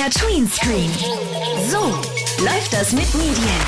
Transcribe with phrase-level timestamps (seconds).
[0.00, 0.90] MDR Tweenscreen.
[1.68, 1.78] So
[2.42, 3.60] läuft das mit Medien.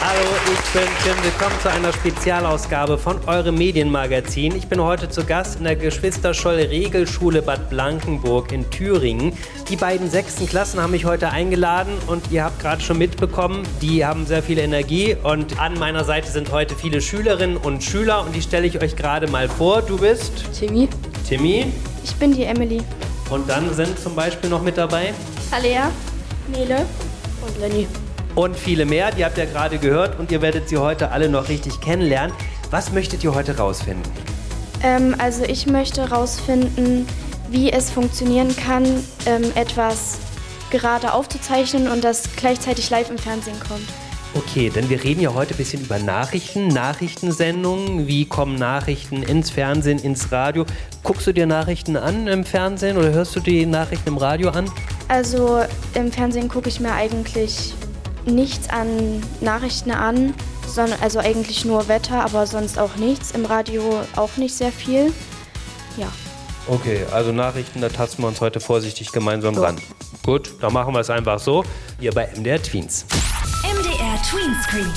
[0.00, 1.22] Hallo, ich bin Tim.
[1.22, 4.56] Willkommen zu einer Spezialausgabe von eurem Medienmagazin.
[4.56, 9.34] Ich bin heute zu Gast in der Geschwisterscholl Regelschule Bad Blankenburg in Thüringen.
[9.68, 14.06] Die beiden sechsten Klassen haben mich heute eingeladen und ihr habt gerade schon mitbekommen, die
[14.06, 18.34] haben sehr viel Energie und an meiner Seite sind heute viele Schülerinnen und Schüler und
[18.34, 19.82] die stelle ich euch gerade mal vor.
[19.82, 20.88] Du bist Timmy.
[21.28, 21.66] Timmy
[22.04, 22.82] Ich bin die Emily.
[23.30, 25.14] und dann sind zum Beispiel noch mit dabei
[25.50, 25.90] Alea.
[26.48, 26.84] Nele.
[27.46, 27.86] Und Lenny.
[28.34, 29.10] und viele mehr.
[29.12, 32.34] Die habt ihr gerade gehört und ihr werdet sie heute alle noch richtig kennenlernen.
[32.70, 34.10] Was möchtet ihr heute rausfinden?
[34.82, 37.06] Ähm, also ich möchte herausfinden,
[37.50, 38.84] wie es funktionieren kann,
[39.26, 40.18] ähm, etwas
[40.70, 43.86] gerade aufzuzeichnen und das gleichzeitig live im Fernsehen kommt.
[44.32, 48.06] Okay, denn wir reden ja heute ein bisschen über Nachrichten, Nachrichtensendungen.
[48.06, 50.64] Wie kommen Nachrichten ins Fernsehen, ins Radio?
[51.02, 54.70] Guckst du dir Nachrichten an im Fernsehen oder hörst du die Nachrichten im Radio an?
[55.08, 55.64] Also
[55.94, 57.74] im Fernsehen gucke ich mir eigentlich
[58.24, 60.32] nichts an Nachrichten an,
[60.64, 63.32] sondern also eigentlich nur Wetter, aber sonst auch nichts.
[63.32, 63.82] Im Radio
[64.14, 65.12] auch nicht sehr viel.
[65.96, 66.06] Ja.
[66.68, 69.76] Okay, also Nachrichten, da tasten wir uns heute vorsichtig gemeinsam ran.
[70.24, 71.64] Gut, dann machen wir es einfach so.
[71.98, 73.06] Hier bei MDR Tweens.
[74.30, 74.92] MDR Tweenscreen.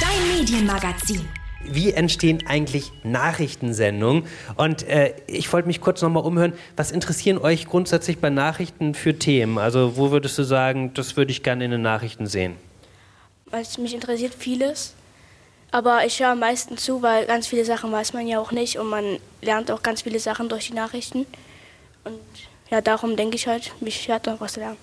[0.00, 1.28] Dein Medienmagazin.
[1.62, 4.26] Wie entstehen eigentlich Nachrichtensendungen?
[4.56, 6.52] Und äh, ich wollte mich kurz nochmal umhören.
[6.76, 9.58] Was interessieren euch grundsätzlich bei Nachrichten für Themen?
[9.58, 12.56] Also, wo würdest du sagen, das würde ich gerne in den Nachrichten sehen?
[13.46, 14.94] Was mich interessiert vieles.
[15.70, 18.78] Aber ich höre am meisten zu, weil ganz viele Sachen weiß man ja auch nicht
[18.78, 21.26] und man lernt auch ganz viele Sachen durch die Nachrichten.
[22.04, 22.20] Und
[22.70, 24.76] ja, darum denke ich halt, mich hat noch was zu lernen.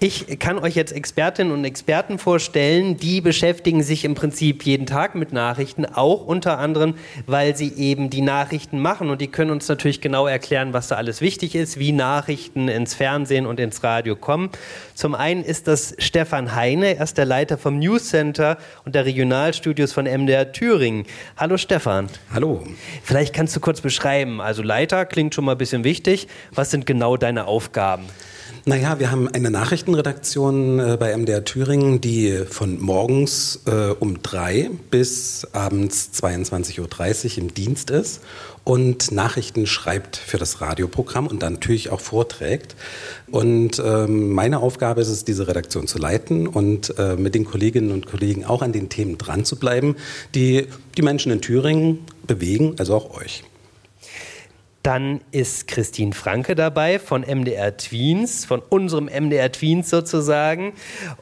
[0.00, 5.14] Ich kann euch jetzt Expertinnen und Experten vorstellen, die beschäftigen sich im Prinzip jeden Tag
[5.14, 6.94] mit Nachrichten, auch unter anderem,
[7.26, 10.96] weil sie eben die Nachrichten machen und die können uns natürlich genau erklären, was da
[10.96, 14.50] alles wichtig ist, wie Nachrichten ins Fernsehen und ins Radio kommen.
[14.94, 19.04] Zum einen ist das Stefan Heine, er ist der Leiter vom News Center und der
[19.04, 21.04] Regionalstudios von MDR Thüringen.
[21.36, 22.08] Hallo Stefan.
[22.32, 22.64] Hallo.
[23.02, 26.28] Vielleicht kannst du kurz beschreiben, also Leiter klingt schon mal ein bisschen wichtig.
[26.52, 28.04] Was sind genau deine Aufgaben?
[28.64, 34.70] Naja, wir haben eine Nachrichtenredaktion äh, bei MDR Thüringen, die von morgens äh, um drei
[34.88, 38.20] bis abends 22.30 Uhr im Dienst ist
[38.62, 42.76] und Nachrichten schreibt für das Radioprogramm und dann natürlich auch vorträgt.
[43.32, 47.90] Und ähm, meine Aufgabe ist es, diese Redaktion zu leiten und äh, mit den Kolleginnen
[47.90, 49.96] und Kollegen auch an den Themen dran zu bleiben,
[50.36, 51.98] die die Menschen in Thüringen
[52.28, 53.42] bewegen, also auch euch.
[54.82, 60.72] Dann ist Christine Franke dabei von MDR Tweens, von unserem MDR Tweens sozusagen.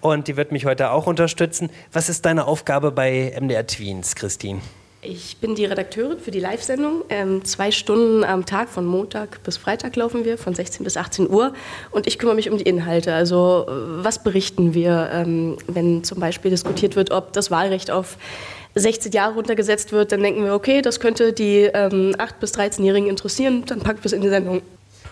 [0.00, 1.70] Und die wird mich heute auch unterstützen.
[1.92, 4.60] Was ist deine Aufgabe bei MDR Tweens, Christine?
[5.02, 7.04] Ich bin die Redakteurin für die Live-Sendung.
[7.08, 11.30] Ähm, zwei Stunden am Tag, von Montag bis Freitag laufen wir, von 16 bis 18
[11.30, 11.54] Uhr.
[11.90, 13.14] Und ich kümmere mich um die Inhalte.
[13.14, 18.18] Also, äh, was berichten wir, ähm, wenn zum Beispiel diskutiert wird, ob das Wahlrecht auf
[18.74, 23.08] 16 Jahre runtergesetzt wird, dann denken wir, okay, das könnte die ähm, 8- bis 13-Jährigen
[23.08, 24.62] interessieren, dann packen wir es in die Sendung.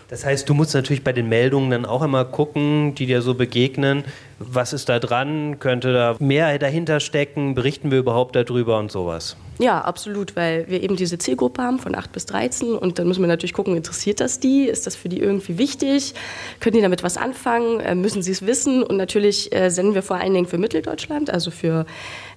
[0.08, 3.34] Das heißt, du musst natürlich bei den Meldungen dann auch immer gucken, die dir so
[3.34, 4.04] begegnen.
[4.40, 5.58] Was ist da dran?
[5.58, 7.54] Könnte da mehr dahinter stecken?
[7.54, 9.36] Berichten wir überhaupt darüber und sowas?
[9.58, 13.20] Ja, absolut, weil wir eben diese Zielgruppe haben von 8 bis 13 und dann müssen
[13.22, 14.66] wir natürlich gucken, interessiert das die?
[14.66, 16.14] Ist das für die irgendwie wichtig?
[16.60, 17.80] Können die damit was anfangen?
[17.80, 18.84] Äh, müssen sie es wissen?
[18.84, 21.86] Und natürlich äh, senden wir vor allen Dingen für Mitteldeutschland, also für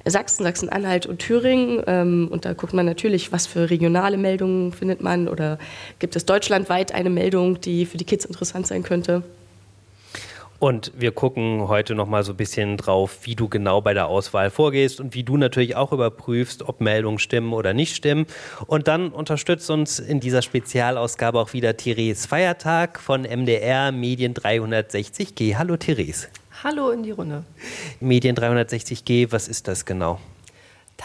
[0.04, 1.84] Sachsen, Sachsen-Anhalt und Thüringen.
[1.86, 5.60] Ähm, und da guckt man natürlich, was für regionale Meldungen findet man oder
[6.00, 9.22] gibt es deutschlandweit eine Meldung, die für die Kids interessant sein könnte.
[10.62, 14.06] Und wir gucken heute noch mal so ein bisschen drauf, wie du genau bei der
[14.06, 18.28] Auswahl vorgehst und wie du natürlich auch überprüfst, ob Meldungen stimmen oder nicht stimmen.
[18.68, 25.56] Und dann unterstützt uns in dieser Spezialausgabe auch wieder Therese Feiertag von MDR Medien 360G.
[25.56, 26.28] Hallo Therese.
[26.64, 27.44] Hallo in die Runde.
[28.00, 30.20] Medien 360G, was ist das genau?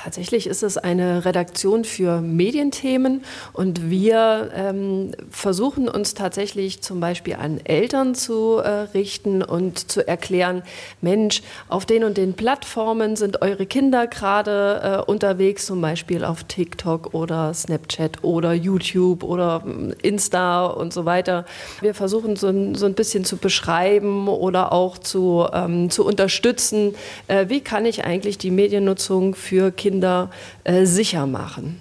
[0.02, 3.24] Tatsächlich ist es eine Redaktion für Medienthemen
[3.54, 10.06] und wir ähm, versuchen uns tatsächlich zum Beispiel an Eltern zu äh, richten und zu
[10.06, 10.62] erklären,
[11.00, 16.44] Mensch, auf den und den Plattformen sind eure Kinder gerade äh, unterwegs, zum Beispiel auf
[16.44, 21.46] TikTok oder Snapchat oder YouTube oder ähm, Insta und so weiter.
[21.80, 26.94] Wir versuchen so ein, so ein bisschen zu beschreiben oder auch zu, ähm, zu unterstützen,
[27.28, 30.30] äh, wie kann ich eigentlich die Mediennutzung für Kinder Kinder
[30.64, 31.80] äh, sicher machen.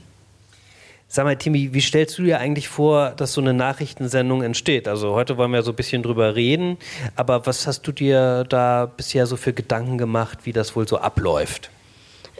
[1.07, 4.87] Sag mal, Timi, wie stellst du dir eigentlich vor, dass so eine Nachrichtensendung entsteht?
[4.87, 6.77] Also heute wollen wir so ein bisschen drüber reden,
[7.15, 10.97] aber was hast du dir da bisher so für Gedanken gemacht, wie das wohl so
[10.97, 11.71] abläuft?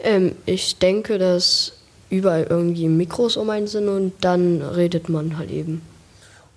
[0.04, 1.72] Ähm, ich denke, dass
[2.10, 5.82] überall irgendwie Mikros um einen sind und dann redet man halt eben.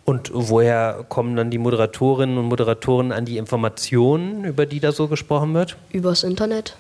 [0.05, 5.07] Und woher kommen dann die Moderatorinnen und Moderatoren an die Informationen, über die da so
[5.07, 5.77] gesprochen wird?
[5.91, 6.75] Übers Internet.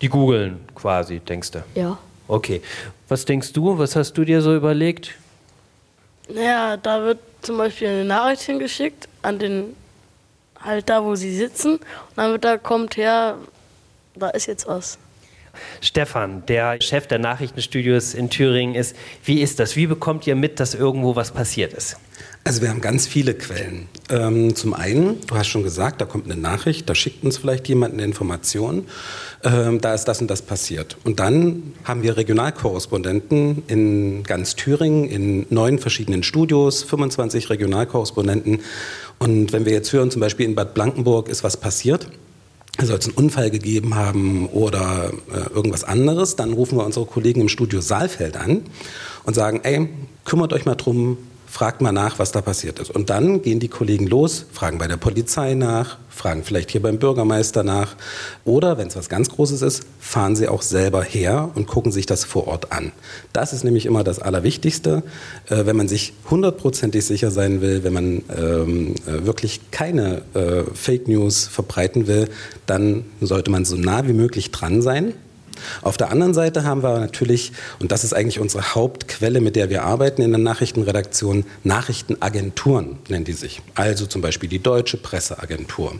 [0.00, 1.64] Die googeln quasi, denkst du?
[1.74, 1.98] Ja.
[2.28, 2.62] Okay.
[3.08, 3.78] Was denkst du?
[3.78, 5.14] Was hast du dir so überlegt?
[6.28, 9.76] Naja, da wird zum Beispiel eine Nachricht hingeschickt an den,
[10.60, 11.76] halt da, wo sie sitzen.
[11.76, 11.82] Und
[12.16, 13.36] dann wird da kommt her,
[14.14, 14.98] da ist jetzt was.
[15.80, 18.96] Stefan, der Chef der Nachrichtenstudios in Thüringen ist.
[19.24, 19.76] Wie ist das?
[19.76, 21.96] Wie bekommt ihr mit, dass irgendwo was passiert ist?
[22.42, 23.88] Also wir haben ganz viele Quellen.
[24.08, 27.68] Ähm, zum einen, du hast schon gesagt, da kommt eine Nachricht, da schickt uns vielleicht
[27.68, 28.86] jemand eine Information,
[29.44, 30.96] ähm, da ist das und das passiert.
[31.04, 38.60] Und dann haben wir Regionalkorrespondenten in ganz Thüringen, in neun verschiedenen Studios, 25 Regionalkorrespondenten.
[39.18, 42.06] Und wenn wir jetzt hören, zum Beispiel in Bad Blankenburg ist was passiert,
[42.86, 47.40] soll es einen Unfall gegeben haben oder äh, irgendwas anderes, dann rufen wir unsere Kollegen
[47.40, 48.62] im Studio Saalfeld an
[49.24, 49.88] und sagen, ey,
[50.24, 51.18] kümmert euch mal drum,
[51.50, 52.90] fragt mal nach, was da passiert ist.
[52.90, 56.98] Und dann gehen die Kollegen los, fragen bei der Polizei nach, fragen vielleicht hier beim
[56.98, 57.96] Bürgermeister nach.
[58.44, 62.06] Oder, wenn es was ganz Großes ist, fahren sie auch selber her und gucken sich
[62.06, 62.92] das vor Ort an.
[63.32, 65.02] Das ist nämlich immer das Allerwichtigste,
[65.48, 70.62] äh, wenn man sich hundertprozentig sicher sein will, wenn man ähm, äh, wirklich keine äh,
[70.72, 72.28] Fake News verbreiten will,
[72.66, 75.14] dann sollte man so nah wie möglich dran sein
[75.82, 79.70] auf der anderen Seite haben wir natürlich, und das ist eigentlich unsere Hauptquelle, mit der
[79.70, 83.62] wir arbeiten in der Nachrichtenredaktion, Nachrichtenagenturen nennen die sich.
[83.74, 85.94] Also zum Beispiel die Deutsche Presseagentur,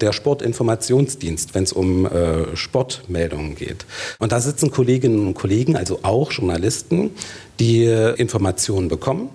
[0.00, 3.86] der Sportinformationsdienst, wenn es um äh, Sportmeldungen geht.
[4.18, 7.10] Und da sitzen Kolleginnen und Kollegen, also auch Journalisten,
[7.58, 9.30] die äh, Informationen bekommen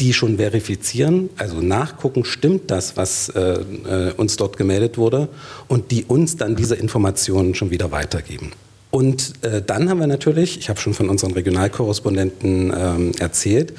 [0.00, 5.28] die schon verifizieren, also nachgucken, stimmt das, was äh, äh, uns dort gemeldet wurde,
[5.68, 8.52] und die uns dann diese Informationen schon wieder weitergeben.
[8.94, 13.72] Und äh, dann haben wir natürlich, ich habe schon von unseren Regionalkorrespondenten ähm, erzählt,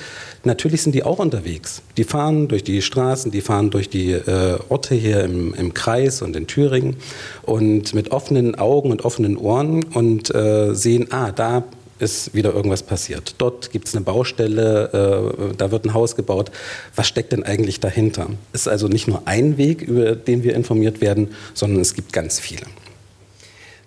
[0.44, 1.84] natürlich sind die auch unterwegs.
[1.96, 6.22] Die fahren durch die Straßen, die fahren durch die äh, Orte hier im, im, Kreis
[6.22, 6.98] und in Thüringen
[7.44, 11.64] und mit offenen Augen und offenen Ohren und äh, sehen, ah, da
[11.98, 13.36] ist wieder irgendwas passiert.
[13.38, 16.52] Dort gibt es eine Baustelle, äh, da wird ein Haus gebaut.
[16.94, 18.32] Was steckt denn eigentlich dahinter?
[18.52, 22.38] Ist also nicht nur ein Weg, über den wir informiert werden, sondern es gibt ganz
[22.42, 22.64] viele.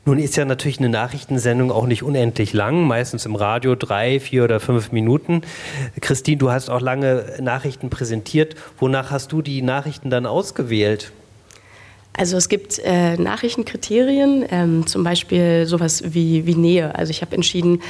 [0.09, 4.45] Nun ist ja natürlich eine Nachrichtensendung auch nicht unendlich lang, meistens im Radio drei, vier
[4.45, 5.43] oder fünf Minuten.
[6.01, 8.57] Christine, du hast auch lange Nachrichten präsentiert.
[8.79, 11.13] Wonach hast du die Nachrichten dann ausgewählt?
[12.15, 16.95] Also es gibt äh, Nachrichtenkriterien, ähm, zum Beispiel sowas wie, wie Nähe.
[16.95, 17.83] Also ich habe entschieden,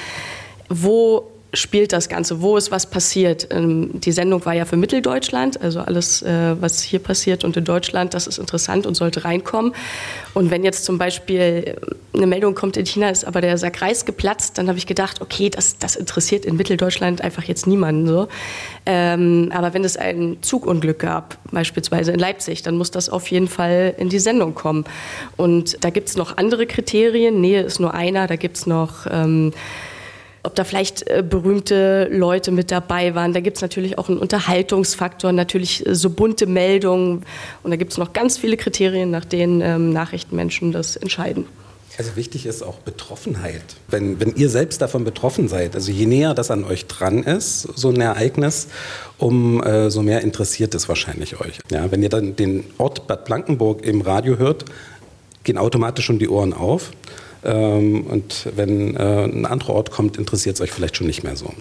[0.69, 2.43] wo spielt das Ganze?
[2.43, 3.49] Wo ist was passiert?
[3.51, 7.65] Ähm, die Sendung war ja für Mitteldeutschland, also alles, äh, was hier passiert und in
[7.65, 9.75] Deutschland, das ist interessant und sollte reinkommen.
[10.35, 11.77] Und wenn jetzt zum Beispiel äh,
[12.15, 15.23] eine Meldung kommt, in China ist aber der Sack Reis geplatzt, dann habe ich gedacht,
[15.23, 18.29] okay, das, das interessiert in Mitteldeutschland einfach jetzt niemanden so.
[18.85, 23.49] Ähm, aber wenn es ein Zugunglück gab, beispielsweise in Leipzig, dann muss das auf jeden
[23.49, 24.85] Fall in die Sendung kommen.
[25.39, 27.41] Und da gibt es noch andere Kriterien.
[27.41, 29.07] Nähe ist nur einer, da gibt es noch...
[29.11, 29.53] Ähm,
[30.43, 33.33] ob da vielleicht äh, berühmte Leute mit dabei waren.
[33.33, 37.25] Da gibt es natürlich auch einen Unterhaltungsfaktor, natürlich äh, so bunte Meldungen.
[37.63, 41.47] Und da gibt es noch ganz viele Kriterien, nach denen ähm, Nachrichtenmenschen das entscheiden.
[41.99, 43.63] Also wichtig ist auch Betroffenheit.
[43.89, 47.63] Wenn, wenn ihr selbst davon betroffen seid, also je näher das an euch dran ist,
[47.75, 48.69] so ein Ereignis,
[49.19, 51.59] um äh, so mehr interessiert es wahrscheinlich euch.
[51.73, 54.65] Ja, wenn ihr dann den Ort Bad Blankenburg im Radio hört,
[55.43, 56.93] gehen automatisch schon die Ohren auf.
[57.45, 61.37] Ähm, und wenn äh, ein anderer Ort kommt, interessiert es euch vielleicht schon nicht mehr
[61.37, 61.53] so.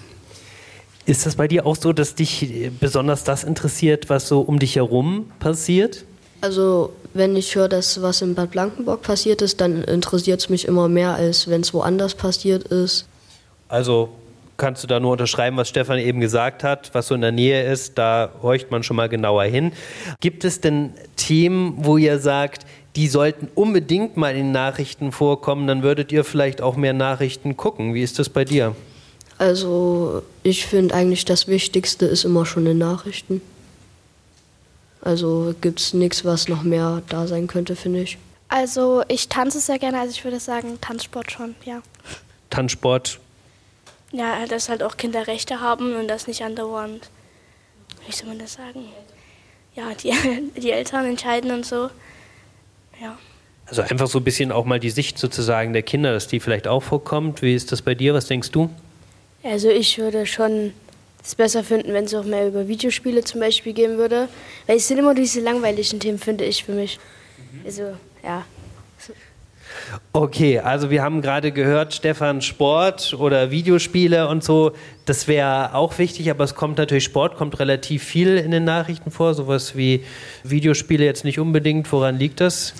[1.05, 4.75] Ist das bei dir auch so, dass dich besonders das interessiert, was so um dich
[4.75, 6.03] herum passiert?
[6.41, 10.65] Also, wenn ich höre, dass was in Bad Blankenburg passiert ist, dann interessiert es mich
[10.67, 13.07] immer mehr, als wenn es woanders passiert ist.
[13.69, 14.09] Also
[14.57, 17.71] kannst du da nur unterschreiben, was Stefan eben gesagt hat, was so in der Nähe
[17.71, 19.71] ist, da horcht man schon mal genauer hin.
[20.19, 22.65] Gibt es denn Themen, wo ihr sagt,
[22.97, 27.93] die sollten unbedingt mal in Nachrichten vorkommen, dann würdet ihr vielleicht auch mehr Nachrichten gucken.
[27.93, 28.75] Wie ist das bei dir?
[29.37, 33.41] Also ich finde eigentlich das Wichtigste ist immer schon in Nachrichten.
[35.01, 38.17] Also gibt es nichts, was noch mehr da sein könnte, finde ich.
[38.49, 41.83] Also ich tanze sehr gerne, also ich würde sagen Tanzsport schon, ja.
[42.49, 43.19] Tanzsport?
[44.11, 47.11] Ja, dass halt auch Kinder Rechte haben und das nicht andauernd,
[48.07, 48.85] wie soll man das sagen?
[49.75, 50.13] Ja, die,
[50.59, 51.91] die Eltern entscheiden und so.
[53.01, 53.17] Ja.
[53.65, 56.67] Also einfach so ein bisschen auch mal die Sicht sozusagen der Kinder, dass die vielleicht
[56.67, 57.41] auch vorkommt.
[57.41, 58.13] Wie ist das bei dir?
[58.13, 58.69] Was denkst du?
[59.43, 60.73] Also ich würde schon
[61.23, 64.29] es besser finden, wenn es auch mehr über Videospiele zum Beispiel gehen würde.
[64.65, 66.97] Weil es sind immer diese langweiligen Themen, finde ich für mich.
[67.65, 68.45] Also, ja.
[70.13, 74.71] Okay, also wir haben gerade gehört, Stefan, Sport oder Videospiele und so,
[75.05, 79.11] das wäre auch wichtig, aber es kommt natürlich, Sport kommt relativ viel in den Nachrichten
[79.11, 80.03] vor, sowas wie
[80.43, 81.91] Videospiele jetzt nicht unbedingt.
[81.91, 82.73] Woran liegt das?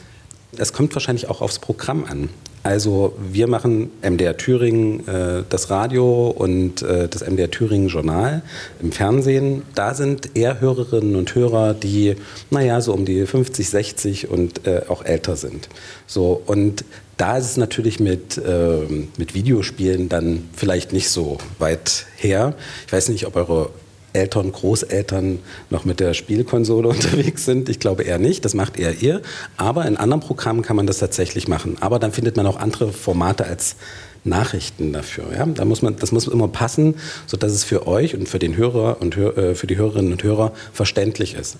[0.55, 2.29] Es kommt wahrscheinlich auch aufs Programm an.
[2.63, 8.41] Also wir machen MDR Thüringen äh, das Radio und äh, das MDR Thüringen Journal
[8.81, 9.61] im Fernsehen.
[9.73, 12.15] Da sind eher Hörerinnen und Hörer, die,
[12.49, 15.69] naja, so um die 50, 60 und äh, auch älter sind.
[16.07, 16.83] So, und
[17.15, 18.79] da ist es natürlich mit, äh,
[19.17, 22.53] mit Videospielen dann vielleicht nicht so weit her.
[22.85, 23.69] Ich weiß nicht, ob eure
[24.17, 27.69] Eltern, Großeltern noch mit der Spielkonsole unterwegs sind.
[27.69, 29.21] Ich glaube eher nicht, das macht eher ihr.
[29.55, 31.77] Aber in anderen Programmen kann man das tatsächlich machen.
[31.79, 33.75] Aber dann findet man auch andere Formate als
[34.24, 35.25] Nachrichten dafür.
[35.36, 35.45] Ja?
[35.45, 36.95] Da muss man, das muss immer passen,
[37.25, 40.51] sodass es für euch und für den Hörer und äh, für die Hörerinnen und Hörer
[40.74, 41.57] verständlich ist.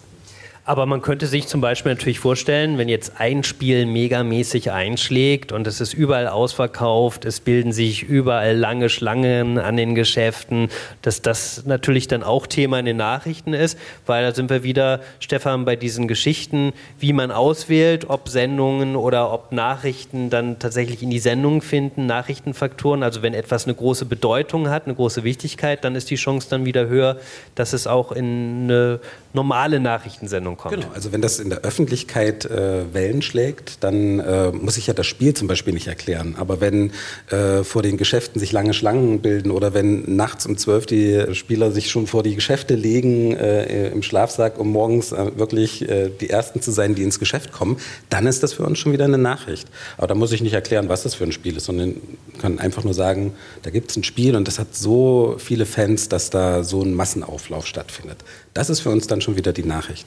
[0.68, 5.66] Aber man könnte sich zum Beispiel natürlich vorstellen, wenn jetzt ein Spiel megamäßig einschlägt und
[5.66, 10.68] es ist überall ausverkauft, es bilden sich überall lange Schlangen an den Geschäften,
[11.02, 15.00] dass das natürlich dann auch Thema in den Nachrichten ist, weil da sind wir wieder,
[15.22, 21.10] Stefan, bei diesen Geschichten, wie man auswählt, ob Sendungen oder ob Nachrichten dann tatsächlich in
[21.10, 23.04] die Sendung finden, Nachrichtenfaktoren.
[23.04, 26.66] Also wenn etwas eine große Bedeutung hat, eine große Wichtigkeit, dann ist die Chance dann
[26.66, 27.16] wieder höher,
[27.56, 29.00] dass es auch in eine
[29.32, 30.76] normale Nachrichtensendung kommt.
[30.76, 34.94] Genau, also wenn das in der Öffentlichkeit äh, Wellen schlägt, dann äh, muss ich ja
[34.94, 36.36] das Spiel zum Beispiel nicht erklären.
[36.38, 36.92] Aber wenn
[37.30, 41.72] äh, vor den Geschäften sich lange Schlangen bilden oder wenn nachts um zwölf die Spieler
[41.72, 46.30] sich schon vor die Geschäfte legen äh, im Schlafsack, um morgens äh, wirklich äh, die
[46.30, 47.78] Ersten zu sein, die ins Geschäft kommen,
[48.10, 49.68] dann ist das für uns schon wieder eine Nachricht.
[49.98, 51.96] Aber da muss ich nicht erklären, was das für ein Spiel ist, sondern
[52.42, 53.34] kann einfach nur sagen,
[53.64, 56.94] da gibt es ein Spiel und das hat so viele Fans, dass da so ein
[56.94, 58.18] Massenauflauf stattfindet.
[58.54, 60.06] Das ist für uns dann schon wieder die Nachricht.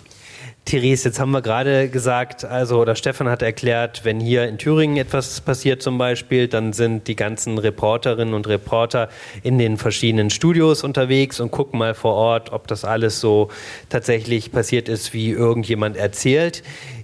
[0.64, 4.98] Therese, jetzt haben wir gerade gesagt, also oder Stefan hat erklärt, wenn hier in Thüringen
[4.98, 9.08] etwas passiert zum Beispiel, dann sind die ganzen Reporterinnen und Reporter
[9.42, 13.48] in den verschiedenen Studios unterwegs und gucken mal vor Ort, ob das alles so
[13.88, 16.62] tatsächlich passiert ist, wie irgendjemand erzählt.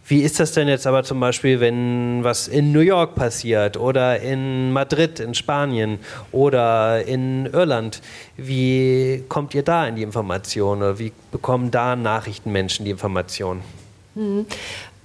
[0.09, 4.21] Wie ist das denn jetzt aber zum Beispiel, wenn was in New York passiert oder
[4.21, 5.99] in Madrid, in Spanien
[6.31, 8.03] oder in Irland?
[8.37, 13.63] Wie kommt ihr da in die Information oder wie bekommen da Nachrichtenmenschen die Information?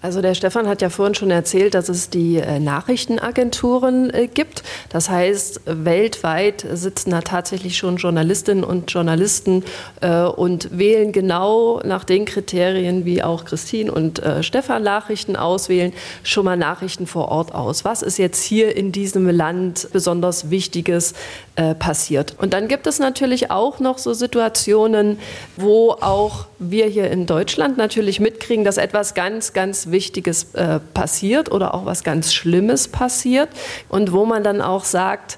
[0.01, 4.63] Also der Stefan hat ja vorhin schon erzählt, dass es die äh, Nachrichtenagenturen äh, gibt.
[4.89, 9.63] Das heißt, weltweit sitzen da tatsächlich schon Journalistinnen und Journalisten
[10.01, 15.93] äh, und wählen genau nach den Kriterien, wie auch Christine und Stefan Nachrichten auswählen,
[16.23, 17.85] schon mal Nachrichten vor Ort aus.
[17.85, 21.13] Was ist jetzt hier in diesem Land besonders Wichtiges
[21.55, 22.35] passiert?
[22.37, 25.19] Und dann gibt es natürlich auch noch so Situationen,
[25.57, 31.51] wo auch wir hier in Deutschland natürlich mitkriegen, dass etwas ganz, ganz Wichtiges äh, passiert
[31.51, 33.49] oder auch was ganz Schlimmes passiert
[33.89, 35.37] und wo man dann auch sagt,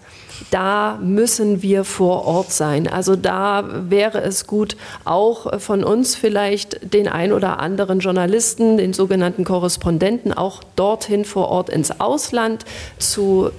[0.52, 2.88] da müssen wir vor Ort sein.
[2.88, 8.94] Also da wäre es gut, auch von uns vielleicht den ein oder anderen Journalisten, den
[8.94, 12.66] sogenannten Korrespondenten, auch dorthin vor Ort ins Ausland
[12.98, 13.52] zu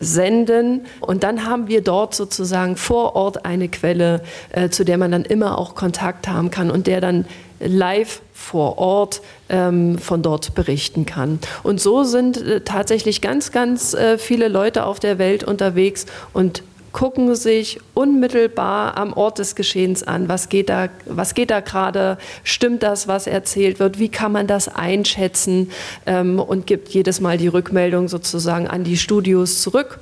[0.00, 0.86] senden.
[1.00, 5.24] Und dann haben wir dort sozusagen vor Ort eine Quelle, äh, zu der man dann
[5.24, 7.26] immer auch Kontakt haben kann und der dann
[7.60, 11.38] live vor Ort ähm, von dort berichten kann.
[11.62, 16.62] Und so sind äh, tatsächlich ganz, ganz äh, viele Leute auf der Welt unterwegs und
[16.94, 22.16] gucken sich unmittelbar am Ort des Geschehens an, was geht da, was geht da gerade,
[22.44, 25.72] stimmt das, was erzählt wird, wie kann man das einschätzen
[26.06, 29.98] ähm, und gibt jedes Mal die Rückmeldung sozusagen an die Studios zurück.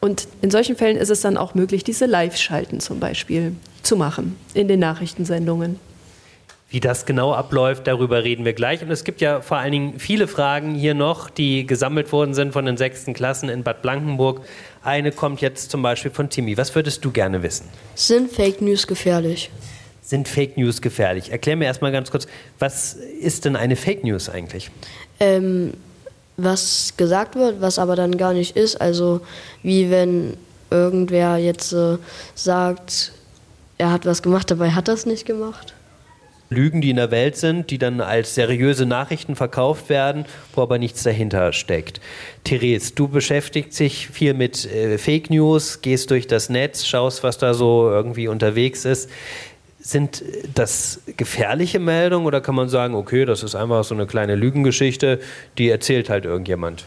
[0.00, 4.36] Und in solchen Fällen ist es dann auch möglich, diese Live-Schalten zum Beispiel zu machen
[4.54, 5.80] in den Nachrichtensendungen.
[6.70, 8.82] Wie das genau abläuft, darüber reden wir gleich.
[8.82, 12.52] Und es gibt ja vor allen Dingen viele Fragen hier noch, die gesammelt worden sind
[12.52, 14.42] von den sechsten Klassen in Bad Blankenburg.
[14.82, 16.58] Eine kommt jetzt zum Beispiel von Timmy.
[16.58, 17.66] Was würdest du gerne wissen?
[17.94, 19.50] Sind Fake News gefährlich?
[20.02, 21.32] Sind Fake News gefährlich?
[21.32, 22.26] Erklär mir erstmal ganz kurz,
[22.58, 24.70] was ist denn eine Fake News eigentlich?
[25.20, 25.72] Ähm,
[26.36, 28.78] was gesagt wird, was aber dann gar nicht ist.
[28.78, 29.22] Also
[29.62, 30.36] wie wenn
[30.70, 31.96] irgendwer jetzt äh,
[32.34, 33.12] sagt,
[33.78, 35.72] er hat was gemacht, dabei hat er es nicht gemacht.
[36.50, 40.24] Lügen, die in der Welt sind, die dann als seriöse Nachrichten verkauft werden,
[40.54, 42.00] wo aber nichts dahinter steckt.
[42.44, 47.38] Therese, du beschäftigst dich viel mit äh, Fake News, gehst durch das Netz, schaust, was
[47.38, 49.10] da so irgendwie unterwegs ist.
[49.80, 50.24] Sind
[50.54, 55.20] das gefährliche Meldungen oder kann man sagen, okay, das ist einfach so eine kleine Lügengeschichte,
[55.56, 56.84] die erzählt halt irgendjemand?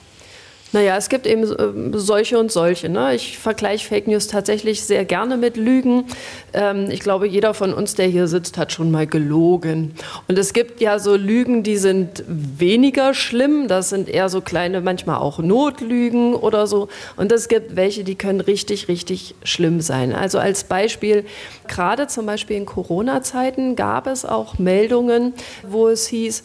[0.74, 2.88] Naja, es gibt eben äh, solche und solche.
[2.88, 3.14] Ne?
[3.16, 6.06] Ich vergleiche Fake News tatsächlich sehr gerne mit Lügen.
[6.54, 9.94] Ähm, ich glaube, jeder von uns, der hier sitzt, hat schon mal gelogen.
[10.30, 13.68] Und es gibt ja so Lügen, die sind weniger schlimm.
[13.68, 16.88] Das sind eher so kleine, manchmal auch Notlügen oder so.
[17.18, 20.14] Und es gibt welche, die können richtig, richtig schlimm sein.
[20.14, 21.26] Also als Beispiel,
[21.68, 25.34] gerade zum Beispiel in Corona-Zeiten gab es auch Meldungen,
[25.68, 26.44] wo es hieß,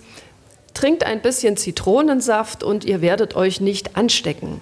[0.76, 4.60] trinkt ein bisschen Zitronensaft und ihr werdet euch nicht anstecken.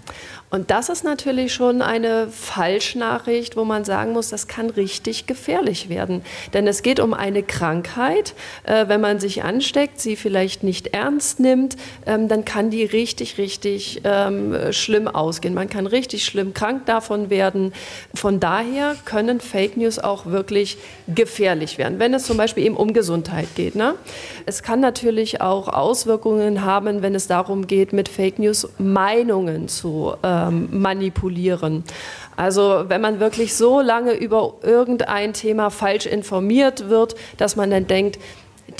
[0.54, 5.88] Und das ist natürlich schon eine Falschnachricht, wo man sagen muss, das kann richtig gefährlich
[5.88, 6.22] werden.
[6.52, 8.34] Denn es geht um eine Krankheit.
[8.62, 11.74] Äh, wenn man sich ansteckt, sie vielleicht nicht ernst nimmt,
[12.06, 15.54] ähm, dann kann die richtig, richtig ähm, schlimm ausgehen.
[15.54, 17.72] Man kann richtig schlimm krank davon werden.
[18.14, 20.78] Von daher können Fake News auch wirklich
[21.12, 23.74] gefährlich werden, wenn es zum Beispiel eben um Gesundheit geht.
[23.74, 23.96] Ne?
[24.46, 30.14] Es kann natürlich auch Auswirkungen haben, wenn es darum geht, mit Fake News Meinungen zu
[30.22, 31.84] äh, ähm, manipulieren.
[32.36, 37.86] Also wenn man wirklich so lange über irgendein Thema falsch informiert wird, dass man dann
[37.86, 38.18] denkt,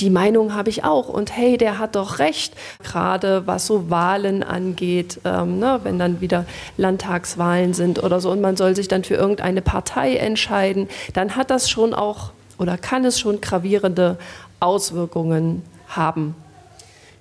[0.00, 4.42] die Meinung habe ich auch und hey, der hat doch recht, gerade was so Wahlen
[4.42, 9.04] angeht, ähm, ne, wenn dann wieder Landtagswahlen sind oder so und man soll sich dann
[9.04, 14.18] für irgendeine Partei entscheiden, dann hat das schon auch oder kann es schon gravierende
[14.60, 16.34] Auswirkungen haben.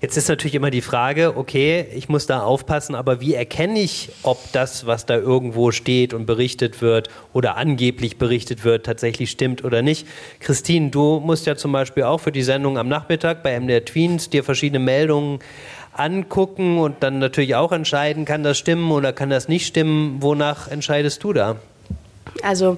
[0.03, 4.09] Jetzt ist natürlich immer die Frage, okay, ich muss da aufpassen, aber wie erkenne ich,
[4.23, 9.63] ob das, was da irgendwo steht und berichtet wird oder angeblich berichtet wird, tatsächlich stimmt
[9.63, 10.05] oder nicht?
[10.41, 14.29] Christine, du musst ja zum Beispiel auch für die Sendung am Nachmittag bei MDR Tweens
[14.29, 15.39] dir verschiedene Meldungen
[15.93, 20.17] angucken und dann natürlich auch entscheiden, kann das stimmen oder kann das nicht stimmen.
[20.21, 21.55] Wonach entscheidest du da?
[22.41, 22.77] Also,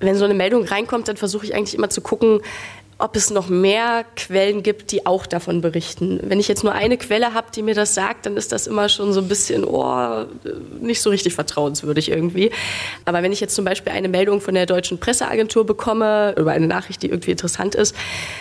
[0.00, 2.40] wenn so eine Meldung reinkommt, dann versuche ich eigentlich immer zu gucken,
[3.00, 6.18] ob es noch mehr Quellen gibt, die auch davon berichten.
[6.24, 8.88] Wenn ich jetzt nur eine Quelle habe, die mir das sagt, dann ist das immer
[8.88, 10.24] schon so ein bisschen, oh,
[10.80, 12.50] nicht so richtig vertrauenswürdig irgendwie.
[13.04, 16.66] Aber wenn ich jetzt zum Beispiel eine Meldung von der deutschen Presseagentur bekomme über eine
[16.66, 17.94] Nachricht, die irgendwie interessant ist,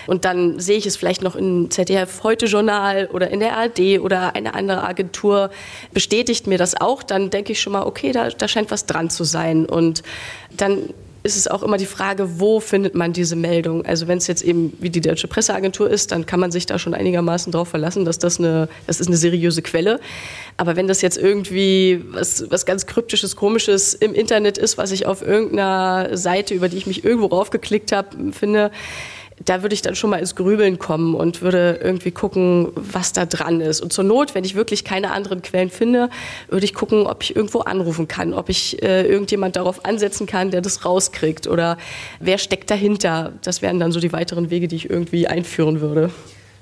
[0.08, 4.00] und dann sehe ich es vielleicht noch im ZDF Heute Journal oder in der ARD
[4.00, 5.52] oder eine andere Agentur
[5.94, 9.12] bestätigt mir das auch, dann denke ich schon mal, okay, da, da scheint was dran
[9.12, 9.68] zu sein.
[9.68, 10.02] Und
[10.50, 10.90] dann
[11.28, 13.86] ist es auch immer die Frage, wo findet man diese Meldung?
[13.86, 16.80] Also wenn es jetzt eben wie die Deutsche Presseagentur ist, dann kann man sich da
[16.80, 20.00] schon einigermaßen darauf verlassen, dass das eine, das ist eine seriöse Quelle.
[20.56, 25.06] Aber wenn das jetzt irgendwie was, was ganz kryptisches, komisches im Internet ist, was ich
[25.06, 28.72] auf irgendeiner Seite, über die ich mich irgendwo raufgeklickt habe, finde,
[29.46, 33.26] da würde ich dann schon mal ins Grübeln kommen und würde irgendwie gucken, was da
[33.26, 33.82] dran ist.
[33.82, 36.10] Und zur Not, wenn ich wirklich keine anderen Quellen finde,
[36.50, 40.52] würde ich gucken, ob ich irgendwo anrufen kann, ob ich äh, irgendjemand darauf ansetzen kann,
[40.52, 41.78] der das rauskriegt oder
[42.20, 43.34] wer steckt dahinter.
[43.44, 46.10] Das wären dann so die weiteren Wege, die ich irgendwie einführen würde.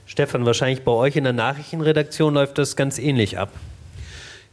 [0.05, 3.49] Stefan, wahrscheinlich bei euch in der Nachrichtenredaktion läuft das ganz ähnlich ab.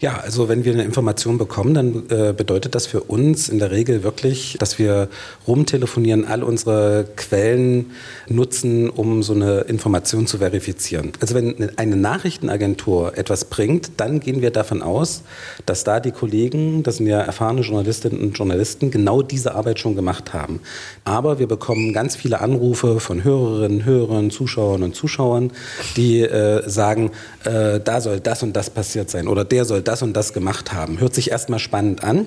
[0.02, 3.70] Ja, also wenn wir eine Information bekommen, dann äh, bedeutet das für uns in der
[3.70, 5.06] Regel wirklich, dass wir
[5.46, 7.92] rumtelefonieren, all unsere Quellen
[8.28, 11.12] nutzen, um so eine Information zu verifizieren.
[11.20, 15.22] Also wenn eine Nachrichtenagentur etwas bringt, dann gehen wir davon aus,
[15.66, 19.94] dass da die Kollegen, das sind ja erfahrene Journalistinnen und Journalisten, genau diese Arbeit schon
[19.94, 20.58] gemacht haben.
[21.04, 25.52] Aber wir bekommen ganz viele Anrufe von Hörerinnen, Hörern, Zuschauern und Zuschauern,
[25.94, 27.12] die äh, sagen,
[27.44, 30.32] äh, da soll das und das passiert sein oder der soll das das und das
[30.32, 31.00] gemacht haben.
[31.00, 32.26] Hört sich erstmal spannend an.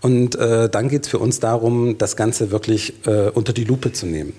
[0.00, 3.90] Und äh, dann geht es für uns darum, das Ganze wirklich äh, unter die Lupe
[3.92, 4.34] zu nehmen.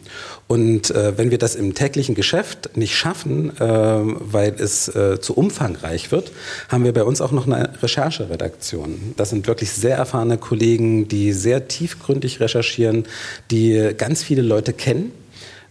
[0.48, 5.34] Und äh, wenn wir das im täglichen Geschäft nicht schaffen, äh, weil es äh, zu
[5.34, 6.32] umfangreich wird,
[6.70, 9.16] haben wir bei uns auch noch eine Rechercheredaktion.
[9.18, 13.06] Das sind wirklich sehr erfahrene Kollegen, die sehr tiefgründig recherchieren,
[13.50, 15.14] die ganz viele Leute kennen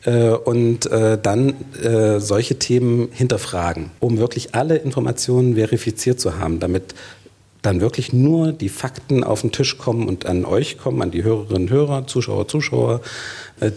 [0.04, 6.60] äh, und äh, dann äh, solche Themen hinterfragen, um wirklich alle Informationen verifiziert zu haben,
[6.60, 6.94] damit
[7.62, 11.24] dann wirklich nur die Fakten auf den Tisch kommen und an euch kommen, an die
[11.24, 13.00] Hörerinnen und Hörer, Zuschauer, Zuschauer,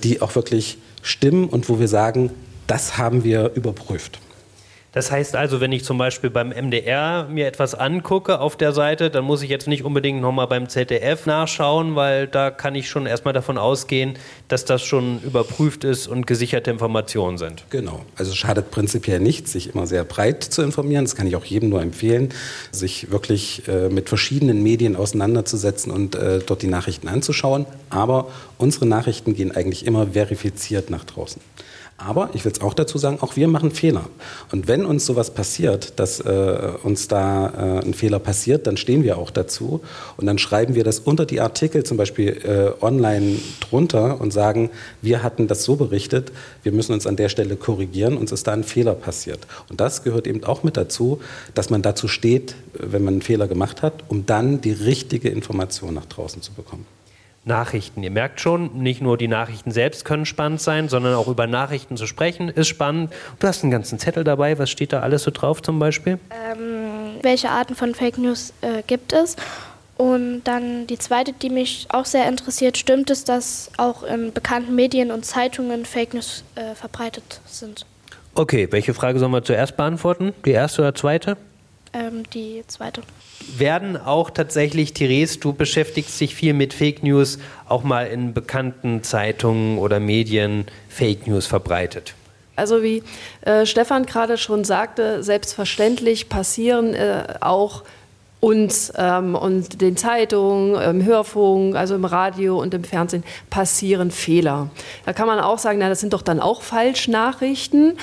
[0.03, 2.31] die auch wirklich stimmen und wo wir sagen,
[2.67, 4.19] das haben wir überprüft.
[4.97, 9.12] Das heißt also, wenn ich zum Beispiel beim MDR mir etwas angucke auf der Seite,
[9.12, 13.05] dann muss ich jetzt nicht unbedingt nochmal beim ZDF nachschauen, weil da kann ich schon
[13.05, 14.15] erstmal davon ausgehen,
[14.47, 17.63] dass das schon überprüft ist und gesicherte Informationen sind.
[17.69, 18.05] Genau.
[18.15, 21.05] Also schadet prinzipiell nichts, sich immer sehr breit zu informieren.
[21.05, 22.33] Das kann ich auch jedem nur empfehlen,
[22.71, 27.67] sich wirklich äh, mit verschiedenen Medien auseinanderzusetzen und äh, dort die Nachrichten anzuschauen.
[27.91, 31.39] Aber unsere Nachrichten gehen eigentlich immer verifiziert nach draußen.
[31.99, 34.05] Aber ich will es auch dazu sagen, auch wir machen Fehler.
[34.51, 39.03] Und wenn uns sowas passiert, dass äh, uns da äh, ein Fehler passiert, dann stehen
[39.03, 39.81] wir auch dazu.
[40.15, 44.69] Und dann schreiben wir das unter die Artikel zum Beispiel äh, online drunter und sagen,
[45.01, 46.31] wir hatten das so berichtet,
[46.62, 49.47] wir müssen uns an der Stelle korrigieren, uns ist da ein Fehler passiert.
[49.67, 51.19] Und das gehört eben auch mit dazu,
[51.55, 55.95] dass man dazu steht, wenn man einen Fehler gemacht hat, um dann die richtige Information
[55.95, 56.86] nach draußen zu bekommen.
[57.47, 58.03] Nachrichten.
[58.03, 61.97] Ihr merkt schon, nicht nur die Nachrichten selbst können spannend sein, sondern auch über Nachrichten
[61.97, 63.12] zu sprechen ist spannend.
[63.39, 64.60] Du hast einen ganzen Zettel dabei.
[64.60, 66.19] Was steht da alles so drauf zum Beispiel?
[66.31, 69.36] Ähm, welche Arten von Fake News äh, gibt es?
[69.97, 74.75] Und dann die zweite, die mich auch sehr interessiert, stimmt es, dass auch in bekannten
[74.75, 77.86] Medien und Zeitungen Fake News äh, verbreitet sind?
[78.36, 80.33] Okay, welche Frage sollen wir zuerst beantworten?
[80.45, 81.38] Die erste oder zweite?
[81.93, 83.02] Ähm, die zweite
[83.56, 89.04] werden auch tatsächlich, Therese, du beschäftigst dich viel mit Fake News, auch mal in bekannten
[89.04, 92.13] Zeitungen oder Medien Fake News verbreitet?
[92.56, 93.04] Also wie
[93.41, 97.84] äh, Stefan gerade schon sagte, selbstverständlich passieren äh, auch
[98.39, 104.69] uns ähm, und den Zeitungen, im Hörfunk, also im Radio und im Fernsehen passieren Fehler.
[105.06, 107.97] Da kann man auch sagen, na, das sind doch dann auch Falschnachrichten.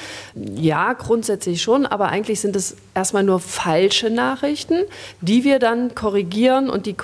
[0.57, 4.83] Ja, grundsätzlich schon, aber eigentlich sind es erstmal nur falsche Nachrichten,
[5.21, 6.97] die wir dann korrigieren und die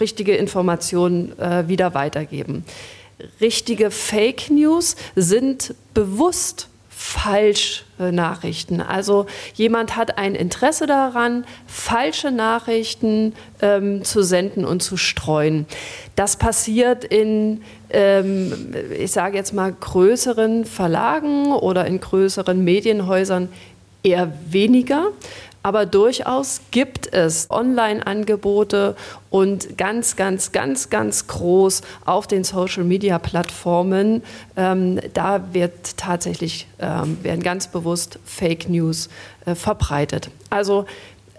[0.00, 2.64] richtige Information äh, wieder weitergeben.
[3.40, 6.68] Richtige Fake News sind bewusst
[7.00, 8.80] Falschnachrichten.
[8.80, 15.66] Also jemand hat ein Interesse daran, falsche Nachrichten ähm, zu senden und zu streuen.
[16.16, 23.48] Das passiert in, ähm, ich sage jetzt mal, größeren Verlagen oder in größeren Medienhäusern
[24.02, 25.12] eher weniger.
[25.62, 28.96] Aber durchaus gibt es Online-Angebote
[29.30, 34.22] und ganz, ganz, ganz, ganz groß auf den Social-Media-Plattformen.
[34.56, 39.08] Ähm, da wird tatsächlich, ähm, werden ganz bewusst Fake News
[39.46, 40.30] äh, verbreitet.
[40.48, 40.86] Also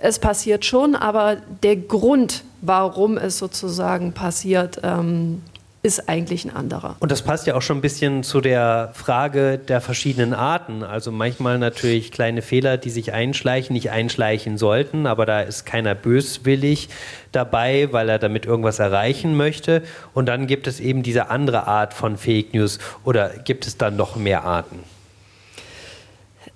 [0.01, 5.41] es passiert schon, aber der Grund, warum es sozusagen passiert, ähm,
[5.81, 6.95] ist eigentlich ein anderer.
[6.99, 10.83] Und das passt ja auch schon ein bisschen zu der Frage der verschiedenen Arten.
[10.83, 15.95] Also manchmal natürlich kleine Fehler, die sich einschleichen, nicht einschleichen sollten, aber da ist keiner
[15.95, 16.89] böswillig
[17.31, 19.83] dabei, weil er damit irgendwas erreichen möchte.
[20.13, 23.95] Und dann gibt es eben diese andere Art von Fake News oder gibt es dann
[23.95, 24.83] noch mehr Arten?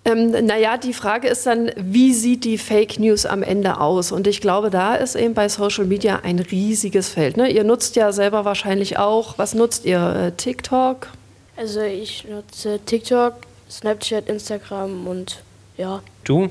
[0.05, 4.11] Ähm, naja, die Frage ist dann, wie sieht die Fake News am Ende aus?
[4.11, 7.37] Und ich glaube, da ist eben bei Social Media ein riesiges Feld.
[7.37, 7.49] Ne?
[7.49, 9.99] Ihr nutzt ja selber wahrscheinlich auch, was nutzt ihr?
[9.99, 11.07] Äh, TikTok?
[11.55, 13.35] Also ich nutze TikTok,
[13.69, 15.41] Snapchat, Instagram und
[15.77, 16.01] ja.
[16.25, 16.49] Du?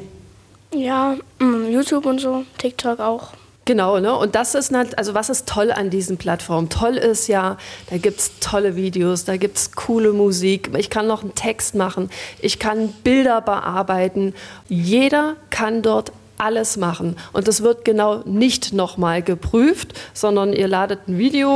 [0.75, 3.33] Ja, mm, YouTube und so, TikTok auch.
[3.65, 4.17] Genau, ne?
[4.17, 6.69] Und das ist, also was ist toll an diesen Plattformen?
[6.69, 7.59] Toll ist ja,
[7.91, 11.77] da gibt es tolle Videos, da gibt es coole Musik, ich kann noch einen Text
[11.77, 14.35] machen, ich kann Bilder bearbeiten.
[14.69, 17.17] Jeder kann dort alles machen.
[17.33, 21.49] Und das wird genau nicht nochmal geprüft, sondern ihr ladet ein Video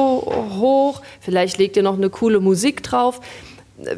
[0.60, 3.20] hoch, vielleicht legt ihr noch eine coole Musik drauf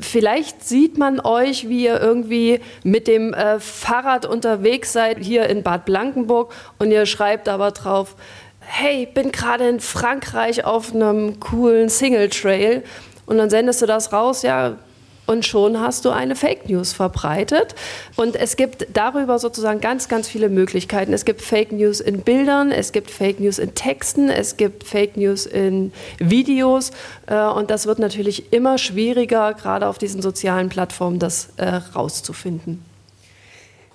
[0.01, 5.63] vielleicht sieht man euch, wie ihr irgendwie mit dem äh, Fahrrad unterwegs seid hier in
[5.63, 8.17] Bad Blankenburg und ihr schreibt aber drauf,
[8.61, 12.83] hey, bin gerade in Frankreich auf einem coolen Single Trail
[13.27, 14.77] und dann sendest du das raus, ja,
[15.29, 17.75] und schon hast du eine Fake News verbreitet.
[18.17, 21.13] Und es gibt darüber sozusagen ganz, ganz viele Möglichkeiten.
[21.13, 25.19] Es gibt Fake News in Bildern, es gibt Fake News in Texten, es gibt Fake
[25.19, 26.93] News in Videos.
[27.27, 32.83] Äh, und das wird natürlich immer schwieriger, gerade auf diesen sozialen Plattformen, das äh, rauszufinden.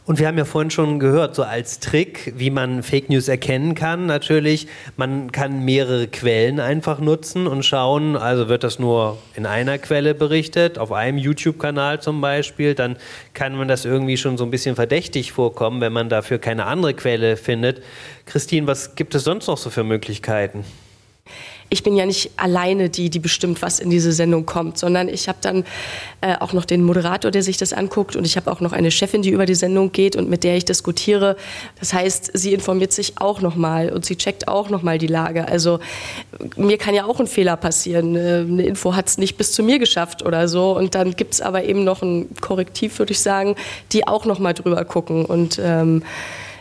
[0.06, 3.74] Und wir haben ja vorhin schon gehört, so als Trick, wie man Fake News erkennen
[3.74, 9.46] kann, natürlich, man kann mehrere Quellen einfach nutzen und schauen, also wird das nur in
[9.46, 12.98] einer Quelle berichtet, auf einem YouTube-Kanal zum Beispiel, dann
[13.34, 16.94] kann man das irgendwie schon so ein bisschen verdächtig vorkommen, wenn man dafür keine andere
[16.94, 17.82] Quelle findet.
[18.26, 20.66] Christine, was gibt es sonst noch so für Möglichkeiten?
[21.70, 25.28] Ich bin ja nicht alleine die, die bestimmt, was in diese Sendung kommt, sondern ich
[25.28, 25.64] habe dann
[26.22, 28.92] äh, auch noch den Moderator, der sich das anguckt und ich habe auch noch eine
[28.92, 31.36] Chefin, die über die Sendung geht und mit der ich diskutiere.
[31.80, 35.08] Das heißt, sie informiert sich auch noch mal und sie checkt auch noch mal die
[35.08, 35.48] Lage.
[35.48, 35.80] Also
[36.56, 38.16] mir kann ja auch ein Fehler passieren.
[38.16, 41.34] Äh, eine Info hat es nicht bis zu mir geschafft oder so und dann gibt
[41.34, 43.56] es aber eben noch ein Korrektiv, würde ich sagen,
[43.92, 46.04] die auch noch mal drüber gucken und ähm,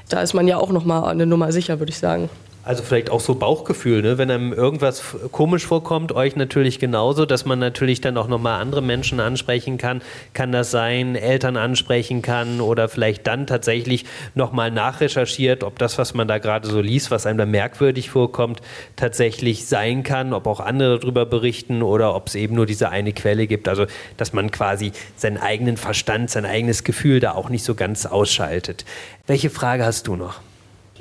[0.08, 2.28] da ist man ja auch noch mal eine Nummer sicher, würde ich sagen.
[2.64, 4.18] Also vielleicht auch so Bauchgefühl, ne?
[4.18, 8.82] wenn einem irgendwas komisch vorkommt, euch natürlich genauso, dass man natürlich dann auch nochmal andere
[8.82, 10.00] Menschen ansprechen kann.
[10.32, 14.04] Kann das sein, Eltern ansprechen kann oder vielleicht dann tatsächlich
[14.36, 18.60] nochmal nachrecherchiert, ob das, was man da gerade so liest, was einem da merkwürdig vorkommt,
[18.94, 23.12] tatsächlich sein kann, ob auch andere darüber berichten oder ob es eben nur diese eine
[23.12, 23.66] Quelle gibt.
[23.66, 28.06] Also dass man quasi seinen eigenen Verstand, sein eigenes Gefühl da auch nicht so ganz
[28.06, 28.84] ausschaltet.
[29.26, 30.40] Welche Frage hast du noch?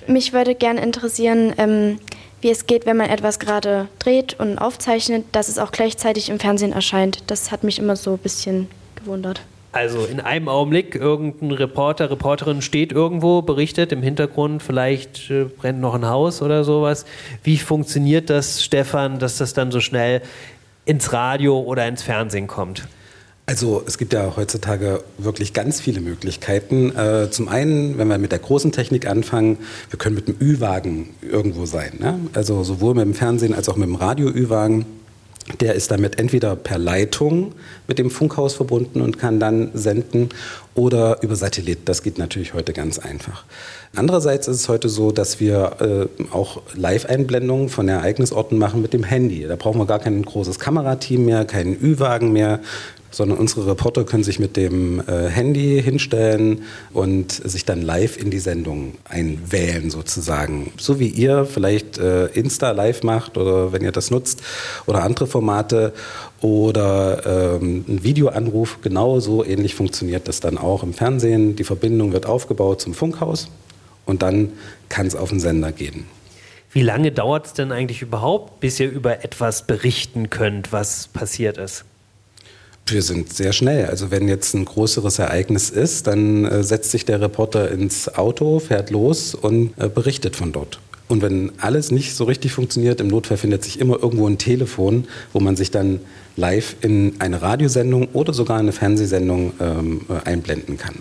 [0.08, 2.00] Mich würde gerne interessieren, ähm,
[2.42, 6.40] wie es geht, wenn man etwas gerade dreht und aufzeichnet, dass es auch gleichzeitig im
[6.40, 7.24] Fernsehen erscheint.
[7.28, 9.42] Das hat mich immer so ein bisschen gewundert.
[9.74, 15.80] Also in einem Augenblick, irgendein Reporter, Reporterin steht irgendwo, berichtet im Hintergrund, vielleicht äh, brennt
[15.80, 17.06] noch ein Haus oder sowas.
[17.44, 20.22] Wie funktioniert das, Stefan, dass das dann so schnell
[20.84, 22.86] ins Radio oder ins Fernsehen kommt?
[23.52, 26.96] Also es gibt ja heutzutage wirklich ganz viele Möglichkeiten.
[26.96, 29.58] Äh, zum einen, wenn wir mit der großen Technik anfangen,
[29.90, 31.98] wir können mit dem Ü-Wagen irgendwo sein.
[32.00, 32.18] Ne?
[32.32, 34.86] Also sowohl mit dem Fernsehen als auch mit dem Radio-Ü-Wagen.
[35.60, 37.52] Der ist damit entweder per Leitung
[37.90, 40.30] mit dem Funkhaus verbunden und kann dann senden
[40.76, 41.80] oder über Satellit.
[41.86, 43.44] Das geht natürlich heute ganz einfach.
[43.96, 49.04] Andererseits ist es heute so, dass wir äh, auch Live-Einblendungen von Ereignisorten machen mit dem
[49.04, 49.46] Handy.
[49.48, 52.62] Da brauchen wir gar kein großes Kamerateam mehr, keinen Ü-Wagen mehr
[53.12, 58.32] sondern unsere Reporter können sich mit dem äh, Handy hinstellen und sich dann live in
[58.32, 60.72] die Sendung einwählen sozusagen.
[60.78, 64.42] So wie ihr vielleicht äh, Insta live macht oder wenn ihr das nutzt
[64.86, 65.94] oder andere Formate
[66.42, 71.56] oder ähm, ein Videoanruf, genau so ähnlich funktioniert das dann auch im Fernsehen.
[71.56, 73.48] Die Verbindung wird aufgebaut zum Funkhaus
[74.06, 74.52] und dann
[74.90, 76.06] kann es auf den Sender gehen.
[76.74, 81.58] Wie lange dauert es denn eigentlich überhaupt, bis ihr über etwas berichten könnt, was passiert
[81.58, 81.84] ist?
[82.88, 83.86] Wir sind sehr schnell.
[83.86, 88.60] Also wenn jetzt ein größeres Ereignis ist, dann äh, setzt sich der Reporter ins Auto,
[88.60, 90.80] fährt los und äh, berichtet von dort.
[91.08, 95.08] Und wenn alles nicht so richtig funktioniert, im Notfall findet sich immer irgendwo ein Telefon,
[95.34, 96.00] wo man sich dann
[96.36, 100.96] live in eine Radiosendung oder sogar eine Fernsehsendung ähm, äh, einblenden kann.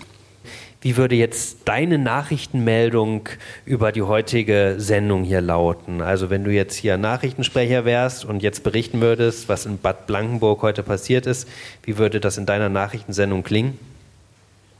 [0.83, 3.29] Wie würde jetzt deine Nachrichtenmeldung
[3.65, 6.01] über die heutige Sendung hier lauten?
[6.01, 10.63] Also wenn du jetzt hier Nachrichtensprecher wärst und jetzt berichten würdest, was in Bad Blankenburg
[10.63, 11.47] heute passiert ist,
[11.83, 13.77] wie würde das in deiner Nachrichtensendung klingen?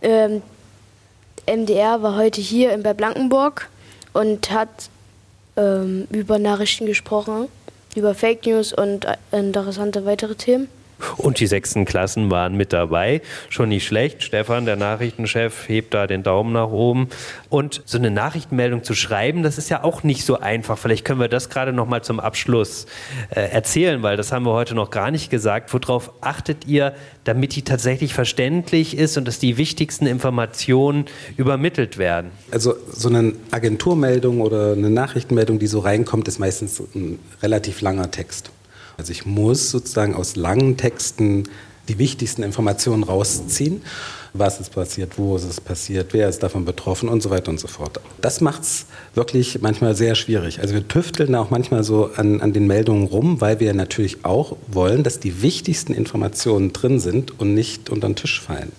[0.01, 0.41] Ähm,
[1.45, 3.69] MDR war heute hier in Bad Blankenburg
[4.13, 4.89] und hat
[5.55, 7.47] ähm, über Nachrichten gesprochen,
[7.95, 10.67] über Fake News und äh, interessante weitere Themen.
[11.17, 13.21] Und die sechsten Klassen waren mit dabei.
[13.49, 14.23] Schon nicht schlecht.
[14.23, 17.09] Stefan, der Nachrichtenchef, hebt da den Daumen nach oben.
[17.49, 20.77] Und so eine Nachrichtenmeldung zu schreiben, das ist ja auch nicht so einfach.
[20.77, 22.85] Vielleicht können wir das gerade noch mal zum Abschluss
[23.29, 25.73] äh, erzählen, weil das haben wir heute noch gar nicht gesagt.
[25.73, 31.05] Worauf achtet ihr, damit die tatsächlich verständlich ist und dass die wichtigsten Informationen
[31.37, 32.31] übermittelt werden?
[32.51, 38.11] Also so eine Agenturmeldung oder eine Nachrichtenmeldung, die so reinkommt, ist meistens ein relativ langer
[38.11, 38.51] Text.
[39.01, 41.45] Also ich muss sozusagen aus langen Texten
[41.89, 43.81] die wichtigsten Informationen rausziehen.
[44.35, 47.59] Was ist passiert, wo ist es passiert, wer ist davon betroffen und so weiter und
[47.59, 47.99] so fort.
[48.21, 48.85] Das macht es
[49.15, 50.59] wirklich manchmal sehr schwierig.
[50.59, 54.55] Also wir tüfteln auch manchmal so an, an den Meldungen rum, weil wir natürlich auch
[54.67, 58.71] wollen, dass die wichtigsten Informationen drin sind und nicht unter den Tisch fallen.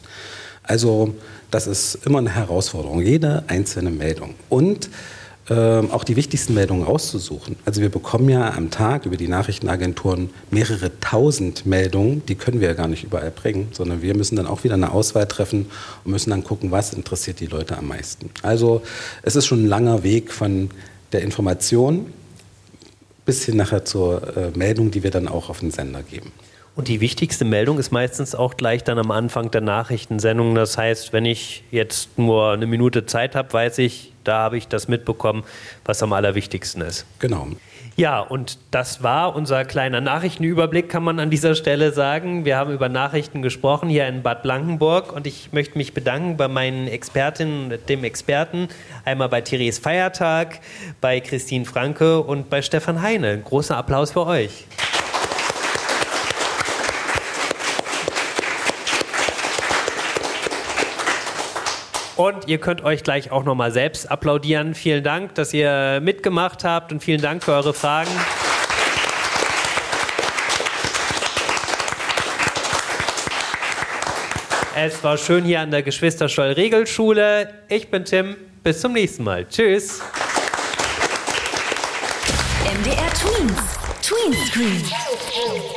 [0.63, 1.17] Also
[1.51, 4.37] das ist immer eine Herausforderung, jede einzelne Meldung.
[4.49, 4.89] Und
[5.51, 7.57] ähm, auch die wichtigsten Meldungen auszusuchen.
[7.65, 12.69] Also wir bekommen ja am Tag über die Nachrichtenagenturen mehrere tausend Meldungen, die können wir
[12.69, 15.67] ja gar nicht überall bringen, sondern wir müssen dann auch wieder eine Auswahl treffen
[16.05, 18.31] und müssen dann gucken, was interessiert die Leute am meisten.
[18.43, 18.83] Also
[19.23, 20.71] es ist schon ein langer Weg von
[21.11, 22.07] der Information
[23.25, 26.31] bis hin nachher zur äh, Meldung, die wir dann auch auf den Sender geben.
[26.75, 30.55] Und die wichtigste Meldung ist meistens auch gleich dann am Anfang der Nachrichtensendung.
[30.55, 34.69] Das heißt, wenn ich jetzt nur eine Minute Zeit habe, weiß ich, da habe ich
[34.69, 35.45] das mitbekommen,
[35.85, 37.05] was am allerwichtigsten ist.
[37.19, 37.49] Genau.
[37.97, 42.47] Ja, und das war unser kleiner Nachrichtenüberblick, kann man an dieser Stelle sagen.
[42.47, 46.49] Wir haben über Nachrichten gesprochen hier in Bad Blankenburg und ich möchte mich bedanken bei
[46.49, 48.69] meinen Expertinnen und dem Experten.
[49.05, 50.61] Einmal bei Therese Feiertag,
[51.03, 53.39] bei Christine Franke und bei Stefan Heine.
[53.39, 54.65] Großer Applaus für euch.
[62.23, 64.77] Und ihr könnt euch gleich auch nochmal selbst applaudieren.
[64.77, 68.13] Vielen Dank, dass ihr mitgemacht habt und vielen Dank für eure Fragen.
[74.77, 77.53] Es war schön hier an der Geschwisterstoll Regelschule.
[77.69, 78.37] Ich bin Tim.
[78.63, 79.45] Bis zum nächsten Mal.
[79.49, 80.01] Tschüss.
[82.65, 83.53] MDR Twins.
[84.01, 85.72] Twin Screen.